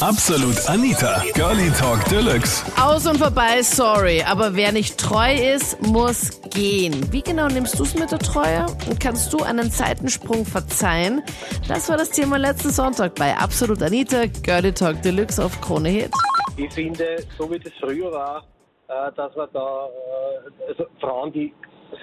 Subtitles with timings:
[0.00, 2.64] Absolut Anita, Girlie Talk Deluxe.
[2.80, 4.22] Aus und vorbei, sorry.
[4.22, 7.12] Aber wer nicht treu ist, muss gehen.
[7.12, 8.66] Wie genau nimmst du es mit der Treue?
[8.88, 11.24] Und kannst du einen Seitensprung verzeihen?
[11.66, 16.12] Das war das Thema letzten Sonntag bei Absolut Anita, Girlie Talk Deluxe auf Krone Hit.
[16.56, 18.46] Ich finde, so wie das früher war,
[18.86, 21.52] äh, dass man da, äh, also Frauen, die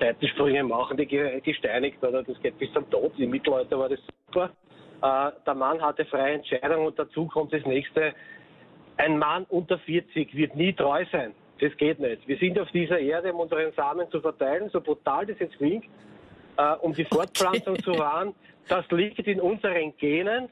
[0.02, 3.14] Seitensprünge machen, die gesteinigt oder das geht bis zum Tod.
[3.18, 4.50] Im Mittelalter war das super.
[5.02, 8.14] Äh, der Mann hatte freie Entscheidung und dazu kommt das nächste.
[8.98, 11.34] Ein Mann unter 40 wird nie treu sein.
[11.59, 12.27] Das geht nicht.
[12.27, 15.86] Wir sind auf dieser Erde, um unseren Samen zu verteilen, so brutal das jetzt klingt,
[16.58, 17.84] äh, um die Fortpflanzung okay.
[17.84, 18.34] zu wahren.
[18.67, 20.50] Das liegt in unseren Genen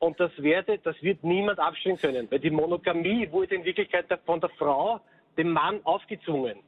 [0.00, 2.30] und das, werde, das wird niemand abstellen können.
[2.30, 5.00] Weil die Monogamie wurde in Wirklichkeit von der Frau
[5.36, 6.58] dem Mann aufgezwungen.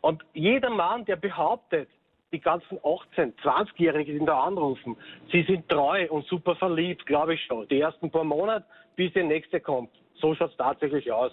[0.00, 1.88] Und jeder Mann, der behauptet,
[2.32, 4.96] die ganzen 18, 20-Jährigen, die da anrufen,
[5.32, 7.66] sie sind treu und super verliebt, glaube ich schon.
[7.68, 8.64] Die ersten paar Monate,
[8.96, 9.90] bis der nächste kommt.
[10.20, 11.32] So schaut es tatsächlich aus.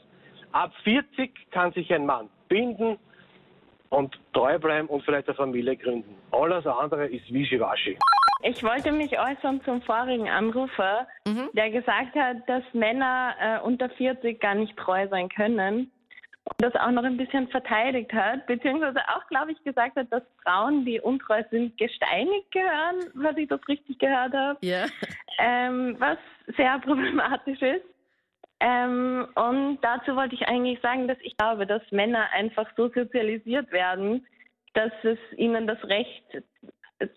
[0.51, 2.97] Ab 40 kann sich ein Mann binden
[3.89, 6.15] und treu bleiben und vielleicht eine Familie gründen.
[6.31, 7.97] Alles andere ist Wischiwaschi.
[8.43, 11.49] Ich wollte mich äußern zum vorigen Anrufer, mhm.
[11.53, 15.91] der gesagt hat, dass Männer äh, unter 40 gar nicht treu sein können
[16.57, 20.85] das auch noch ein bisschen verteidigt hat, beziehungsweise auch, glaube ich, gesagt hat, dass Frauen,
[20.85, 24.57] die untreu sind, gesteinigt gehören, was ich das richtig gehört habe.
[24.61, 24.85] Ja.
[25.39, 26.17] Ähm, was
[26.55, 27.85] sehr problematisch ist.
[28.59, 33.71] Ähm, und dazu wollte ich eigentlich sagen, dass ich glaube, dass Männer einfach so sozialisiert
[33.71, 34.25] werden,
[34.73, 36.23] dass es ihnen das Recht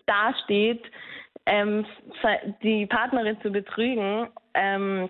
[0.05, 0.83] dasteht,
[1.47, 1.85] ähm,
[2.61, 5.09] die Partnerin zu betrügen, ähm,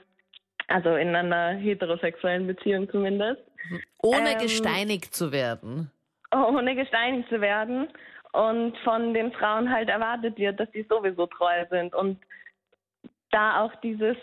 [0.67, 3.41] also in einer heterosexuellen Beziehung zumindest.
[4.01, 5.91] Ohne ähm, gesteinigt zu werden.
[6.33, 7.87] Ohne gesteinigt zu werden.
[8.33, 11.93] Und von den Frauen halt erwartet wird, dass sie sowieso treu sind.
[11.93, 12.17] Und
[13.31, 14.17] da auch dieses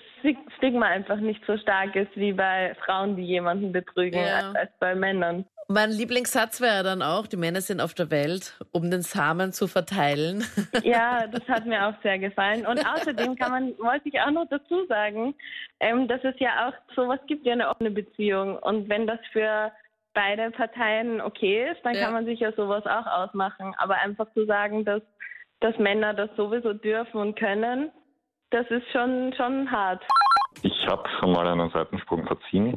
[0.57, 4.53] Stigma einfach nicht so stark ist wie bei Frauen, die jemanden betrügen, ja.
[4.53, 5.45] als bei Männern.
[5.71, 9.67] Mein Lieblingssatz wäre dann auch, die Männer sind auf der Welt, um den Samen zu
[9.69, 10.43] verteilen.
[10.83, 12.65] Ja, das hat mir auch sehr gefallen.
[12.65, 15.35] Und außerdem kann man, wollte ich auch noch dazu sagen,
[15.81, 18.57] ähm, dass es ja auch sowas gibt wie eine offene Beziehung.
[18.59, 19.71] Und wenn das für
[20.15, 22.05] beide Parteien okay ist, dann ja.
[22.05, 23.75] kann man sich ja sowas auch ausmachen.
[23.77, 25.03] Aber einfach zu sagen, dass,
[25.61, 27.91] dass Männer das sowieso dürfen und können,
[28.51, 30.03] das ist schon, schon hart.
[30.63, 32.71] Ich habe schon mal einen Seitensprung verziehen.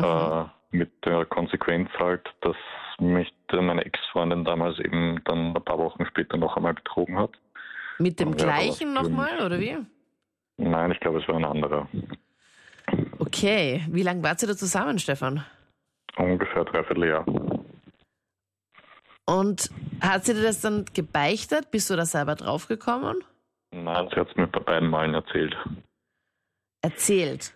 [0.00, 0.04] Mhm.
[0.04, 2.56] Äh, mit der Konsequenz halt, dass
[3.00, 7.30] mich meine Ex-Freundin damals eben dann ein paar Wochen später noch einmal betrogen hat.
[7.98, 9.78] Mit dem gleichen nochmal, oder wie?
[10.56, 11.88] Nein, ich glaube, es war ein anderer.
[13.18, 15.44] Okay, wie lange wart ihr da zusammen, Stefan?
[16.16, 17.24] Ungefähr dreiviertel Jahr.
[19.26, 21.70] Und hat sie dir das dann gebeichtet?
[21.70, 23.22] Bist du da selber draufgekommen?
[23.70, 25.54] Nein, sie hat es mir bei beiden Malen erzählt.
[26.80, 27.52] Erzählt?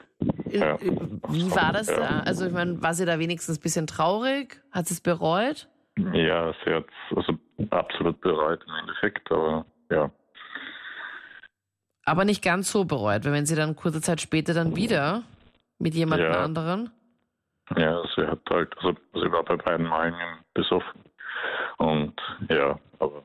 [0.52, 0.78] Ja.
[0.80, 1.96] Wie war das ja.
[1.96, 2.20] da?
[2.20, 4.60] Also ich meine, war sie da wenigstens ein bisschen traurig?
[4.70, 5.68] Hat sie es bereut?
[6.12, 7.34] Ja, sie hat es also
[7.70, 10.10] absolut bereut im Endeffekt, aber ja.
[12.04, 15.22] Aber nicht ganz so bereut, weil wenn sie dann kurze Zeit später dann wieder
[15.78, 16.42] mit jemand ja.
[16.42, 16.90] anderen.
[17.76, 20.14] Ja, sie hat halt, also sie war bei beiden Malen
[20.54, 21.02] besoffen.
[21.78, 22.14] Und
[22.48, 23.22] ja, aber.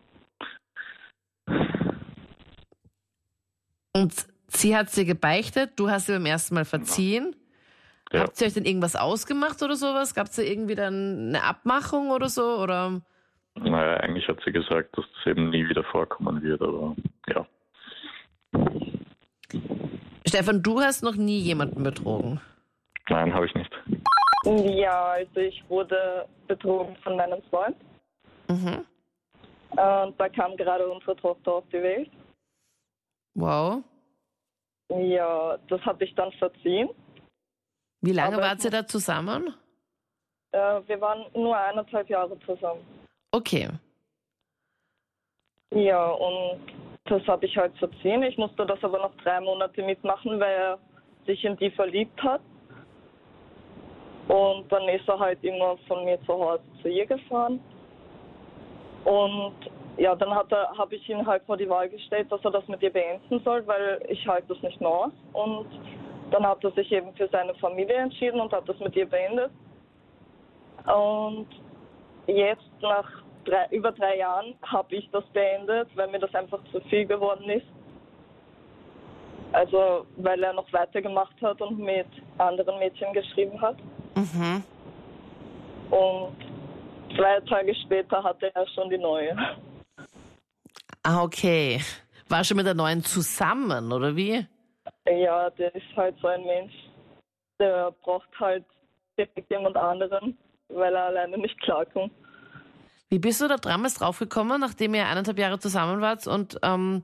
[3.94, 7.36] Und Sie hat sie gebeichtet, du hast sie beim ersten Mal verziehen.
[8.12, 8.22] Ja.
[8.22, 10.16] Habt ihr euch denn irgendwas ausgemacht oder sowas?
[10.16, 12.62] Gab es da irgendwie dann eine Abmachung oder so?
[12.62, 13.02] Oder?
[13.56, 16.96] Naja, eigentlich hat sie gesagt, dass das eben nie wieder vorkommen wird, aber
[17.28, 17.46] ja.
[20.26, 22.40] Stefan, du hast noch nie jemanden betrogen?
[23.10, 23.72] Nein, habe ich nicht.
[24.46, 27.76] Ja, also ich wurde betrogen von meinem Freund.
[28.48, 28.86] Mhm.
[29.72, 32.10] Und da kam gerade unsere Tochter auf die Welt.
[33.34, 33.84] Wow.
[34.90, 36.90] Ja, das habe ich dann verziehen.
[38.02, 39.54] Wie lange wart ihr da zusammen?
[40.52, 42.82] Äh, wir waren nur eineinhalb Jahre zusammen.
[43.32, 43.70] Okay.
[45.72, 46.62] Ja, und
[47.06, 48.24] das habe ich halt verziehen.
[48.24, 50.80] Ich musste das aber noch drei Monate mitmachen, weil er
[51.26, 52.42] sich in die verliebt hat.
[54.28, 57.60] Und dann ist er halt immer von mir zu Hause zu ihr gefahren.
[59.06, 59.56] Und
[59.98, 62.94] ja, dann habe ich ihn halt vor die Wahl gestellt, dass er das mit ihr
[62.94, 65.12] beenden soll, weil ich halte das nicht mehr aus.
[65.34, 65.68] Und
[66.32, 69.52] dann hat er sich eben für seine Familie entschieden und hat das mit ihr beendet.
[70.86, 71.48] Und
[72.28, 73.10] jetzt nach
[73.46, 77.50] drei, über drei Jahren habe ich das beendet, weil mir das einfach zu viel geworden
[77.50, 77.66] ist.
[79.54, 82.08] Also weil er noch weitergemacht hat und mit
[82.38, 83.78] anderen Mädchen geschrieben hat.
[84.16, 84.64] Mhm.
[85.90, 86.36] Und
[87.16, 89.36] zwei Tage später hatte er schon die neue.
[91.08, 91.80] Ah, okay.
[92.28, 94.46] War schon mit der neuen zusammen, oder wie?
[95.08, 96.74] Ja, der ist halt so ein Mensch.
[97.62, 98.66] der braucht halt
[99.18, 100.38] direkt jemand anderen,
[100.68, 102.12] weil er alleine nicht klarkommt.
[103.10, 107.04] Wie bist du da damals draufgekommen, nachdem ihr eineinhalb Jahre zusammen wart und ähm,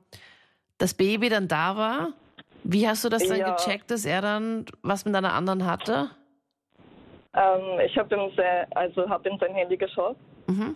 [0.79, 2.09] das Baby dann da war?
[2.65, 3.51] Wie hast du das dann Ja.
[3.55, 6.09] gecheckt, dass er dann was mit einer anderen hatte?
[7.33, 10.17] Ähm, ich habe ihm, sehr, also hab in sein Handy geschaut
[10.47, 10.75] Mhm.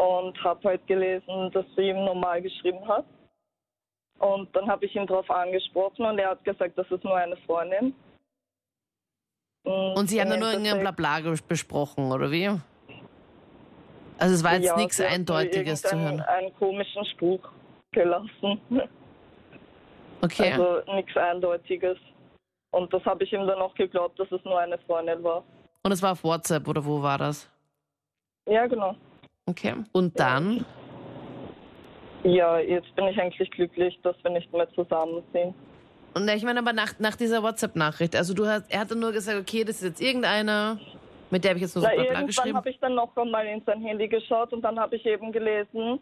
[0.00, 3.04] Und habe halt gelesen, dass sie ihm normal geschrieben hat.
[4.18, 7.36] Und dann habe ich ihn darauf angesprochen und er hat gesagt, das ist nur eine
[7.38, 7.94] Freundin.
[9.64, 12.48] Und sie haben dann nur irgendein Blabla besprochen, oder wie?
[14.18, 16.20] Also es war jetzt ja, nichts Eindeutiges zu hören.
[16.20, 17.50] einen komischen Spruch
[17.92, 18.60] gelassen.
[20.22, 20.52] Okay.
[20.52, 21.96] Also nichts Eindeutiges.
[22.72, 25.42] Und das habe ich ihm dann auch geglaubt, dass es nur eine Freundin war.
[25.82, 27.48] Und es war auf WhatsApp, oder wo war das?
[28.46, 28.94] Ja, genau.
[29.50, 29.74] Okay.
[29.92, 30.64] Und dann?
[32.22, 35.54] Ja, jetzt bin ich eigentlich glücklich, dass wir nicht mehr zusammen sind.
[36.14, 39.12] Und ich meine aber nach, nach dieser WhatsApp-Nachricht, also du hast, er hat dann nur
[39.12, 40.78] gesagt, okay, das ist jetzt irgendeine,
[41.30, 42.56] mit der habe ich jetzt nur so Na, irgendwann geschrieben.
[42.56, 46.00] habe ich dann noch einmal in sein Handy geschaut und dann habe ich eben gelesen,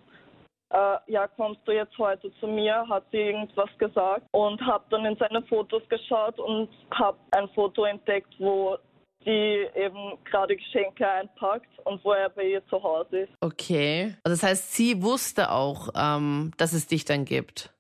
[0.71, 5.05] äh, ja, kommst du jetzt heute zu mir, hat sie irgendwas gesagt und habe dann
[5.05, 8.77] in seine Fotos geschaut und habe ein Foto entdeckt, wo
[9.29, 13.33] die eben gerade Geschenke einpackt und wo er bei ihr zu Hause ist.
[13.43, 14.15] Okay.
[14.25, 17.71] Also das heißt, sie wusste auch, ähm, dass es dich dann gibt.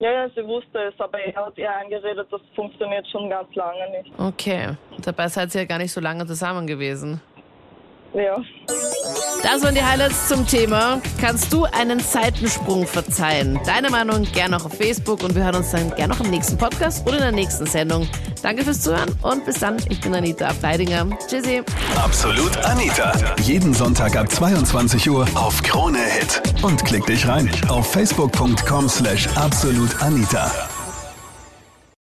[0.00, 3.90] Ja, ja, sie wusste es, aber er hat ihr eingeredet, das funktioniert schon ganz lange
[3.90, 4.12] nicht.
[4.16, 4.76] Okay.
[5.02, 7.20] Dabei seid ihr ja gar nicht so lange zusammen gewesen.
[8.14, 8.36] Ja.
[9.42, 11.00] Das waren die Highlights zum Thema.
[11.20, 13.58] Kannst du einen Seitensprung verzeihen?
[13.64, 16.56] Deine Meinung gerne auch auf Facebook und wir hören uns dann gerne noch im nächsten
[16.56, 18.08] Podcast oder in der nächsten Sendung.
[18.42, 19.76] Danke fürs Zuhören und bis dann.
[19.88, 21.06] Ich bin Anita Ableidinger.
[21.26, 21.62] Tschüssi.
[21.96, 23.12] Absolut Anita.
[23.42, 26.42] Jeden Sonntag ab 22 Uhr auf Krone Hit.
[26.62, 30.50] Und klick dich rein auf facebook.com slash absolutanita.